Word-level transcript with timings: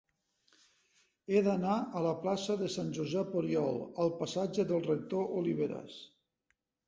He 1.33 1.41
d'anar 1.47 1.75
de 1.95 2.01
la 2.05 2.13
plaça 2.23 2.55
de 2.63 2.69
Sant 2.77 2.89
Josep 2.97 3.37
Oriol 3.41 3.77
al 4.05 4.11
passatge 4.23 4.67
del 4.71 4.83
Rector 4.87 5.37
Oliveras. 5.43 6.01